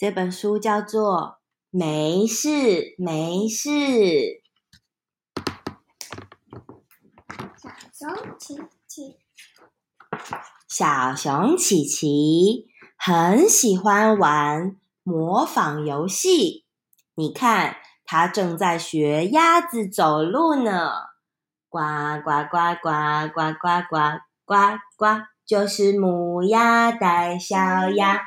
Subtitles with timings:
[0.00, 1.12] 这本书叫做
[1.68, 3.68] 《没事没事》。
[7.92, 8.56] 小熊琪
[8.88, 9.18] 琪，
[10.66, 16.64] 小熊琪琪很喜欢玩模仿游戏。
[17.14, 17.76] 你看，
[18.06, 20.92] 他正在学鸭子走路呢。
[21.68, 21.78] 呱
[22.24, 24.54] 呱呱呱呱呱呱呱
[24.96, 28.22] 呱，就是母鸭带小鸭。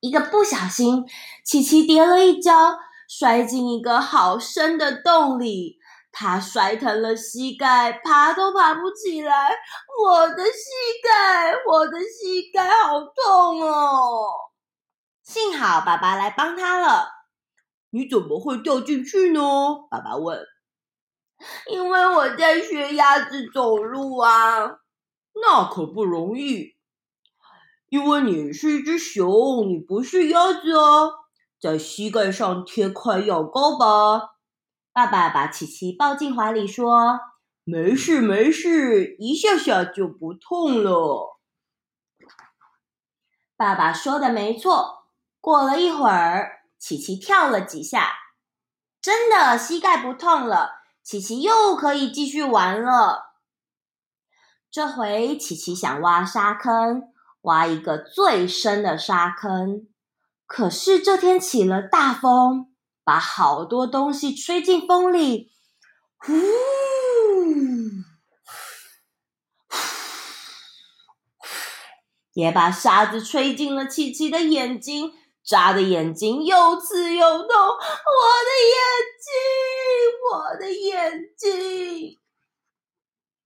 [0.00, 1.04] 一个不小心，
[1.44, 2.78] 琪琪跌了一跤，
[3.08, 5.78] 摔进一个好深的洞里。
[6.10, 9.50] 他摔疼了膝盖，爬都爬不起来。
[10.02, 10.62] 我的膝
[11.02, 14.26] 盖，我的膝盖好痛哦！
[15.22, 17.08] 幸好爸爸来帮他了。
[17.90, 19.40] 你怎么会掉进去呢？
[19.90, 20.44] 爸爸问。
[21.70, 24.78] 因为我在学鸭子走路啊。
[25.40, 26.77] 那可不容易，
[27.88, 31.12] 因为你是一只熊，你不是鸭子哦。
[31.60, 34.34] 在膝盖上贴块药膏吧。
[34.92, 37.18] 爸爸把琪琪抱进怀里，说
[37.64, 41.38] ：“没事，没事，一下下就不痛了。”
[43.56, 45.06] 爸爸说的没错。
[45.40, 48.12] 过了一会儿，琪琪跳了几下，
[49.00, 50.82] 真的膝盖不痛了。
[51.02, 53.34] 琪琪又可以继续玩了。
[54.70, 57.04] 这回琪琪想挖沙坑，
[57.42, 59.86] 挖一个最深的沙坑。
[60.46, 62.72] 可是这天起了大风。
[63.04, 65.50] 把好多东西吹进风里，
[66.18, 66.30] 呼，
[72.34, 77.48] 也把沙子吹进了琪琪的眼睛，扎的眼睛又刺又痛。
[77.48, 78.76] 我的眼
[79.24, 79.32] 睛，
[80.30, 82.20] 我的眼睛！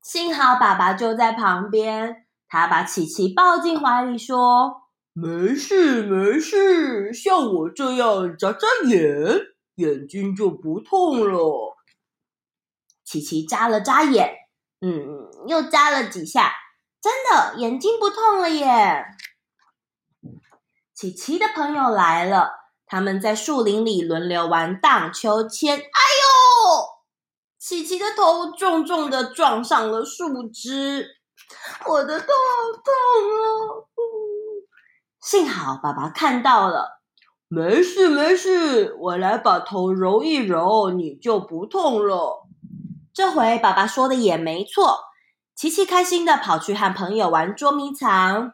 [0.00, 4.82] 幸好爸爸就在旁边，他把琪琪抱进怀里，说。
[5.12, 9.36] 没事没事，像我这样眨眨眼，
[9.74, 11.76] 眼睛就不痛了。
[13.04, 14.32] 琪琪眨了眨眼，
[14.80, 16.52] 嗯，又眨了几下，
[17.02, 19.06] 真的眼睛不痛了耶。
[20.94, 22.52] 琪琪的朋友来了，
[22.86, 25.76] 他们在树林里轮流玩荡秋千。
[25.76, 25.84] 哎呦，
[27.58, 31.16] 琪琪的头重重的撞上了树枝，
[31.86, 32.92] 我的头好痛
[33.44, 33.86] 哦。
[35.20, 37.00] 幸好爸爸看到了，
[37.48, 42.46] 没事没事，我来把头揉一揉，你就不痛了。
[43.12, 45.00] 这回爸爸说的也没错。
[45.54, 48.52] 琪琪开心的跑去和朋友玩捉迷藏。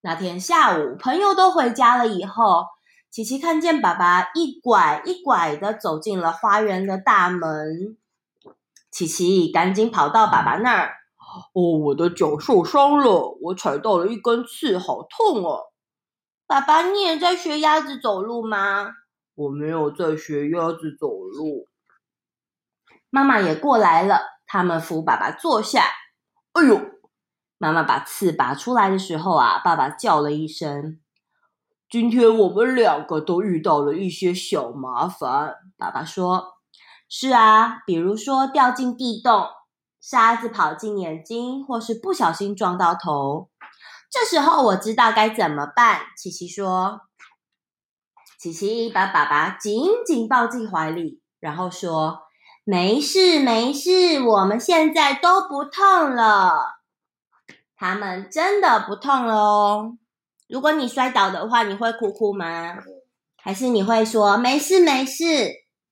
[0.00, 2.64] 那天下午，朋友都回家了以后，
[3.10, 7.98] 琪琪看见爸爸一拐一拐的走进了花园的大门，
[8.90, 11.01] 琪琪赶紧跑到爸爸那儿。
[11.52, 15.60] 哦，我的脚受伤了，我踩到了一根刺，好痛哦！
[16.46, 18.90] 爸爸，你也在学鸭子走路吗？
[19.34, 21.68] 我没有在学鸭子走路。
[23.08, 25.84] 妈妈也过来了，他们扶爸爸坐下。
[26.52, 26.80] 哎呦！
[27.56, 31.00] 妈妈把刺拔出来的时候啊，爸爸叫了一声。
[31.88, 35.54] 今天我们两个都遇到了一些小麻烦。
[35.78, 36.54] 爸爸说
[37.08, 39.46] ：“是啊，比如说掉进地洞。”
[40.02, 43.48] 沙子跑进眼睛，或是不小心撞到头，
[44.10, 46.00] 这时候我知道该怎么办。
[46.18, 47.02] 琪琪说
[48.36, 52.22] ：“琪琪把爸爸紧紧抱进怀里，然后说
[52.66, 56.80] ：‘没事，没事，我们现在都不痛了。’
[57.78, 59.98] 他们真的不痛了哦。
[60.48, 62.76] 如果你摔倒的话，你会哭哭吗？
[63.40, 65.24] 还是你会说‘没事，没事’？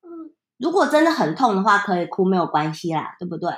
[0.03, 3.53] 嗯，如果真的很痛的话，可以哭，没有关系啦，对不对？”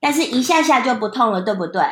[0.00, 1.82] 但是一下下就不痛了，对不对？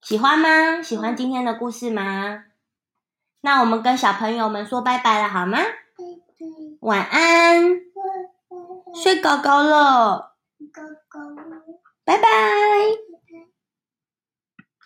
[0.00, 0.82] 喜欢吗？
[0.82, 2.44] 喜欢今天的故事吗？
[3.40, 5.58] 那我们跟小朋友们说拜拜了，好吗？
[6.80, 7.80] 晚安，
[8.94, 10.36] 睡高高了，
[12.04, 13.01] 拜拜。